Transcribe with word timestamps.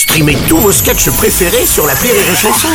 Streamez 0.00 0.38
tous 0.48 0.56
vos 0.56 0.72
sketchs 0.72 1.10
préférés 1.10 1.66
sur 1.66 1.86
la 1.86 1.92
Rire 1.92 2.14
et 2.14 2.34
Chanson. 2.34 2.68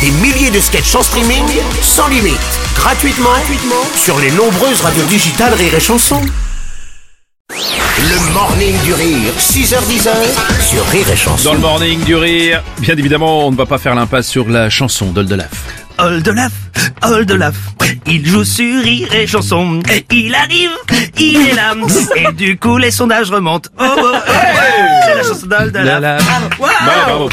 Des 0.00 0.10
milliers 0.10 0.50
de 0.50 0.58
sketchs 0.58 0.94
en 0.94 1.02
streaming, 1.02 1.44
sans 1.82 2.08
limite, 2.08 2.40
gratuitement, 2.74 3.28
gratuitement 3.28 3.84
sur 3.94 4.18
les 4.18 4.30
nombreuses 4.30 4.80
radios 4.80 5.04
digitales 5.04 5.52
Rire 5.52 5.74
et 5.74 5.80
Chanson. 5.80 6.22
Le 7.50 8.32
morning 8.32 8.74
du 8.84 8.94
rire, 8.94 9.34
6h10 9.38 10.08
sur 10.66 10.86
Rire 10.86 11.10
et 11.10 11.16
Chanson. 11.16 11.50
Dans 11.50 11.52
le 11.52 11.60
morning 11.60 12.02
du 12.04 12.14
rire, 12.16 12.62
bien 12.78 12.96
évidemment, 12.96 13.46
on 13.46 13.50
ne 13.50 13.56
va 13.56 13.66
pas 13.66 13.76
faire 13.76 13.94
l'impasse 13.94 14.28
sur 14.28 14.48
la 14.48 14.70
chanson 14.70 15.12
d'Oldelaf. 15.12 15.50
Oldelaf, 15.98 16.52
Oldelaf, 17.02 17.54
il 18.06 18.26
joue 18.26 18.44
sur 18.44 18.82
rire 18.82 19.12
et 19.12 19.26
chanson. 19.26 19.82
Il 20.10 20.34
arrive, 20.34 20.70
il 21.18 21.48
est 21.48 21.54
là, 21.54 21.74
et 22.16 22.32
du 22.32 22.58
coup 22.58 22.78
les 22.78 22.90
sondages 22.90 23.30
remontent. 23.30 23.68
Oh, 23.78 23.84
oh, 23.84 24.12
oh. 24.14 24.61
C'est 25.22 25.28
la 25.28 25.34
chanson 25.34 25.46
d'Oldelaf. 25.46 25.84
La, 25.86 26.00
la. 26.00 26.18
Wow. 26.58 26.66
Bravo. 27.06 27.28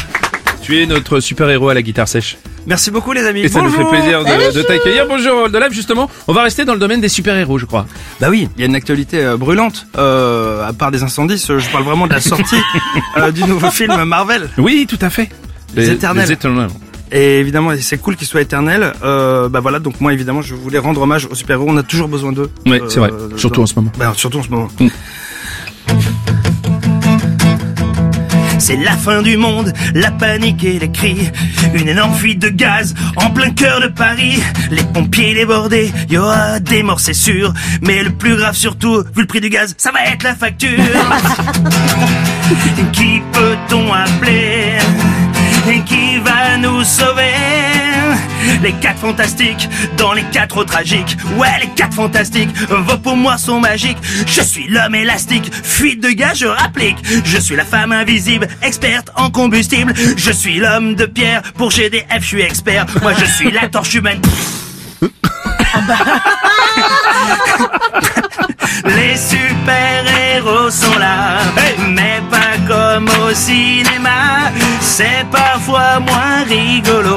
Tu 0.62 0.80
es 0.82 0.86
notre 0.86 1.20
super-héros 1.20 1.68
à 1.70 1.74
la 1.74 1.82
guitare 1.82 2.06
sèche. 2.08 2.36
Merci 2.66 2.90
beaucoup 2.90 3.12
les 3.12 3.24
amis. 3.26 3.40
Et 3.40 3.48
ça 3.48 3.62
nous 3.62 3.70
fait 3.70 3.84
plaisir 3.84 4.22
de, 4.22 4.52
de 4.54 4.62
t'accueillir. 4.62 5.06
Bonjour 5.08 5.44
Oldelaf, 5.44 5.72
justement. 5.72 6.10
On 6.28 6.32
va 6.34 6.42
rester 6.42 6.64
dans 6.66 6.74
le 6.74 6.78
domaine 6.78 7.00
des 7.00 7.08
super-héros, 7.08 7.56
je 7.58 7.64
crois. 7.64 7.86
Bah 8.20 8.28
oui, 8.28 8.48
il 8.56 8.60
y 8.60 8.64
a 8.64 8.66
une 8.66 8.74
actualité 8.74 9.24
euh, 9.24 9.36
brûlante. 9.38 9.86
Euh, 9.96 10.68
à 10.68 10.72
part 10.74 10.90
des 10.90 11.02
incendies, 11.02 11.38
ce- 11.38 11.58
je 11.58 11.68
parle 11.70 11.84
vraiment 11.84 12.06
de 12.06 12.12
la 12.12 12.20
sortie 12.20 12.56
euh, 13.16 13.30
du 13.30 13.44
nouveau 13.44 13.70
film 13.70 14.04
Marvel. 14.04 14.50
Oui, 14.58 14.86
tout 14.88 14.98
à 15.00 15.08
fait. 15.08 15.30
Les 15.74 15.88
Éternels. 15.90 16.26
Les 16.26 16.32
éternels. 16.32 16.68
Et 17.12 17.38
évidemment, 17.40 17.70
c'est 17.80 17.98
cool 17.98 18.14
qu'il 18.14 18.26
soit 18.28 18.40
éternel. 18.42 18.92
Euh, 19.02 19.48
bah 19.48 19.58
voilà, 19.58 19.80
donc 19.80 20.00
moi 20.00 20.12
évidemment, 20.12 20.42
je 20.42 20.54
voulais 20.54 20.78
rendre 20.78 21.00
hommage 21.02 21.26
aux 21.28 21.34
super-héros. 21.34 21.66
On 21.68 21.76
a 21.76 21.82
toujours 21.82 22.06
besoin 22.06 22.30
d'eux. 22.30 22.50
Oui, 22.66 22.78
Euh, 22.80 22.88
c'est 22.88 23.00
vrai. 23.00 23.10
Surtout 23.36 23.56
dans- 23.56 23.62
en 23.62 23.66
ce 23.66 23.74
moment. 23.74 23.90
Bah, 23.98 24.12
surtout 24.16 24.38
en 24.38 24.42
ce 24.44 24.48
moment. 24.50 24.68
Mm. 24.78 24.86
C'est 28.60 28.76
la 28.76 28.92
fin 28.92 29.22
du 29.22 29.38
monde, 29.38 29.72
la 29.94 30.10
panique 30.10 30.62
et 30.64 30.78
les 30.78 30.92
cris. 30.92 31.30
Une 31.72 31.88
énorme 31.88 32.14
fuite 32.14 32.40
de 32.40 32.50
gaz 32.50 32.94
en 33.16 33.30
plein 33.30 33.48
cœur 33.50 33.80
de 33.80 33.86
Paris. 33.88 34.42
Les 34.70 34.82
pompiers 34.82 35.32
débordés, 35.34 35.90
y 36.10 36.18
aura 36.18 36.60
des 36.60 36.82
morts 36.82 37.00
c'est 37.00 37.14
sûr. 37.14 37.54
Mais 37.80 38.02
le 38.02 38.10
plus 38.10 38.36
grave 38.36 38.54
surtout, 38.54 38.98
vu 38.98 39.22
le 39.22 39.26
prix 39.26 39.40
du 39.40 39.48
gaz, 39.48 39.74
ça 39.78 39.90
va 39.92 40.04
être 40.04 40.24
la 40.24 40.34
facture. 40.34 40.68
Qui 42.92 43.22
peut-on 43.32 43.94
appeler? 43.94 44.76
Qui 45.86 46.18
va 46.18 46.58
nous 46.58 46.84
sauver? 46.84 47.79
Les 48.62 48.72
quatre 48.72 48.98
fantastiques 48.98 49.68
dans 49.96 50.12
les 50.12 50.22
quatre 50.24 50.64
tragiques. 50.64 51.16
Ouais 51.36 51.48
les 51.60 51.68
quatre 51.68 51.94
fantastiques 51.94 52.50
Vos 52.68 52.98
pouvoirs 52.98 53.38
sont 53.38 53.60
magiques. 53.60 53.98
Je 54.26 54.42
suis 54.42 54.68
l'homme 54.68 54.94
élastique 54.94 55.50
Fuite 55.52 56.02
de 56.02 56.10
gaz 56.10 56.38
je 56.38 56.46
rapplique. 56.46 56.96
Je 57.24 57.38
suis 57.38 57.56
la 57.56 57.64
femme 57.64 57.92
invisible 57.92 58.48
Experte 58.62 59.10
en 59.16 59.30
combustible. 59.30 59.94
Je 60.16 60.30
suis 60.32 60.58
l'homme 60.58 60.94
de 60.94 61.06
pierre 61.06 61.42
Pour 61.54 61.70
GDF 61.70 62.06
je 62.20 62.26
suis 62.26 62.42
expert. 62.42 62.86
Moi 63.02 63.12
je 63.18 63.24
suis 63.24 63.50
la 63.50 63.68
torche 63.68 63.94
humaine. 63.94 64.20
Les 68.84 69.16
super-héros 69.16 70.70
sont 70.70 70.98
là, 70.98 71.38
mais 71.88 72.20
pas 72.30 72.56
comme 72.66 73.08
au 73.24 73.34
cinéma. 73.34 74.50
C'est 74.80 75.24
parfois 75.30 76.00
moins 76.00 76.44
rigolo 76.48 77.09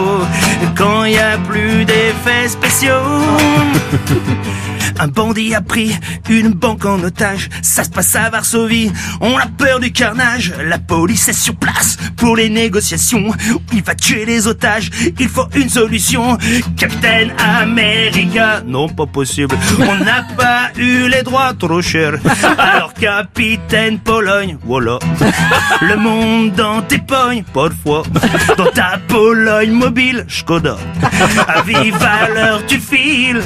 plus 1.38 1.86
d'effets 1.86 2.48
spéciaux. 2.48 2.94
Un 5.00 5.08
bandit 5.08 5.54
a 5.56 5.62
pris 5.62 5.96
une 6.30 6.50
banque 6.50 6.86
en 6.86 7.02
otage. 7.04 7.50
Ça 7.62 7.84
se 7.84 7.90
passe 7.90 8.16
à 8.16 8.30
Varsovie. 8.30 8.92
On 9.22 9.38
a 9.38 9.48
peur 9.48 9.80
du 9.80 9.92
carnage. 9.92 10.54
La 10.66 10.78
police 10.80 11.28
est 11.30 11.34
sur 11.34 11.56
place 11.56 11.98
pour 12.18 12.36
les 12.36 12.50
négociations. 12.50 13.32
Il 13.74 13.84
va 13.84 13.96
tuer 13.96 14.26
les 14.26 14.48
otages. 14.48 14.90
Il 15.20 15.28
faut 15.30 15.48
une 15.56 15.70
solution. 15.70 16.38
Capitaine 16.78 17.34
America. 17.38 18.62
Non, 18.66 18.88
pas 18.90 19.06
possible. 19.06 19.56
On 19.80 20.03
n'a 20.03 20.24
pas 20.38 20.70
eu 20.78 21.09
les 21.09 21.24
droits 21.24 21.53
trop 21.53 21.82
chers. 21.82 22.16
Alors 22.58 22.94
Capitaine 22.94 24.00
Pologne. 24.00 24.58
Voilà. 24.66 25.00
Le 25.82 25.96
monde 25.98 26.52
dans 26.53 26.82
tes 26.82 27.00
pognes. 27.00 27.44
Parfois. 27.53 28.03
Dans 28.58 28.72
ta 28.72 29.00
Pologne 29.08 29.72
mobile. 29.72 30.26
Skoda. 30.28 30.78
À 31.48 31.62
vive 31.62 31.96
valeur 31.98 32.66
tu 32.68 32.80
files. 32.80 33.42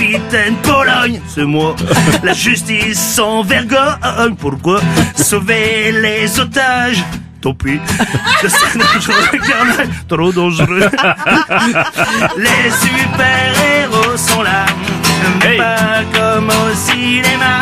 Capitaine 0.00 0.56
Pologne, 0.62 1.20
c'est 1.28 1.44
moi. 1.44 1.76
La 2.22 2.32
justice 2.32 2.98
sans 2.98 3.42
vergogne. 3.42 4.34
Pourquoi 4.38 4.80
sauver 5.14 5.92
les 5.92 6.40
otages? 6.40 7.04
Tant 7.42 7.52
pis. 7.52 7.78
Je 8.42 8.48
sais 8.48 8.78
dangereux, 8.78 9.38
carnage, 9.46 9.88
trop 10.08 10.32
dangereux. 10.32 10.80
Les 12.38 12.70
super-héros 12.80 14.16
sont 14.16 14.42
là, 14.42 14.64
mais 15.42 15.52
Hey. 15.52 15.58
pas 15.58 16.02
comme 16.14 16.48
au 16.48 16.74
cinéma. 16.74 17.60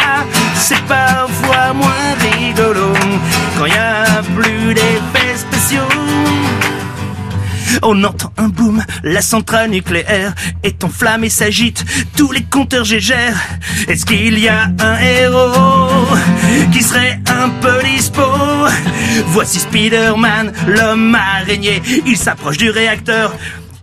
On 7.82 8.02
entend 8.04 8.32
un 8.38 8.48
boom, 8.48 8.82
la 9.02 9.20
centrale 9.22 9.70
nucléaire 9.70 10.34
est 10.62 10.82
en 10.84 10.88
flamme 10.88 11.24
et 11.24 11.28
s'agite, 11.30 11.84
tous 12.16 12.32
les 12.32 12.42
compteurs 12.42 12.84
gégèrent. 12.84 13.36
Est-ce 13.88 14.04
qu'il 14.06 14.38
y 14.38 14.48
a 14.48 14.70
un 14.80 14.98
héros 15.00 16.06
qui 16.72 16.82
serait 16.82 17.20
un 17.28 17.48
peu 17.60 17.82
dispo? 17.84 18.22
Voici 19.28 19.60
Spider-Man, 19.60 20.52
l'homme 20.66 21.14
araignée, 21.14 21.82
il 22.06 22.16
s'approche 22.16 22.56
du 22.58 22.70
réacteur 22.70 23.32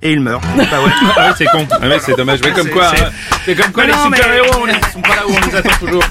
et 0.01 0.11
il 0.11 0.19
meurt. 0.19 0.43
Bah 0.57 0.63
ouais. 0.83 0.91
Ah 1.17 1.27
oui, 1.29 1.33
c'est 1.37 1.45
con. 1.45 1.67
Ah 1.71 1.85
c'est 2.03 2.15
dommage. 2.17 2.39
Mais 2.43 2.51
comme 2.51 2.69
quoi, 2.69 2.91
c'est- 2.95 3.03
hein, 3.03 3.55
comme 3.61 3.71
quoi 3.71 3.83
Mais 3.85 3.91
les 3.93 3.97
mais- 4.09 4.17
super-héros, 4.17 4.61
on 4.61 4.67
ne 4.67 4.73
sont 4.93 5.01
pas 5.01 5.15
là 5.15 5.27
où 5.27 5.31
on 5.31 5.47
les 5.49 5.55
attend 5.55 5.77
toujours. 5.79 6.03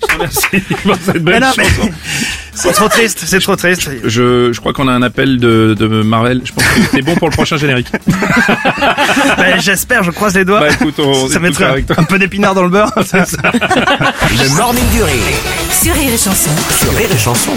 Je 0.00 0.06
te 0.06 0.12
remercie 0.14 0.60
pour 0.82 0.96
cette 1.04 1.22
belle 1.24 1.44
mais 1.56 1.64
chanson. 1.64 1.90
c'est 2.54 2.72
trop 2.72 2.88
triste, 2.88 3.22
c'est 3.26 3.40
trop 3.40 3.56
triste. 3.56 3.90
Je, 4.04 4.52
je 4.52 4.60
crois 4.60 4.72
qu'on 4.72 4.88
a 4.88 4.92
un 4.92 5.02
appel 5.02 5.38
de, 5.38 5.74
de 5.78 5.86
Marvel. 6.02 6.40
Je 6.44 6.52
pense 6.52 6.64
que 6.64 6.80
c'est 6.92 7.02
bon 7.02 7.14
pour 7.16 7.28
le 7.28 7.32
prochain 7.34 7.56
générique. 7.56 7.88
Bah, 9.36 9.58
J'espère, 9.58 10.02
je 10.02 10.10
croise 10.10 10.34
les 10.34 10.44
doigts. 10.44 10.60
Bah 10.60 10.70
écoute, 10.72 10.94
on 10.98 11.14
ça 11.28 11.34
écoute 11.34 11.42
mettrait 11.42 11.82
toi. 11.82 11.96
un 11.98 12.04
peu 12.04 12.18
d'épinard 12.18 12.54
dans 12.54 12.62
le 12.64 12.68
beurre. 12.68 12.92
c'est 13.06 13.26
ça. 13.26 13.38
Le 13.52 14.56
morning 14.56 14.84
du 14.90 15.02
rire, 15.02 15.14
Sur 15.70 15.94
Rire 15.94 16.12
et 16.12 16.18
Chanson. 16.18 16.50
sur. 16.78 16.92
Rire 16.96 17.08
et 17.12 17.18
Chanson. 17.18 17.52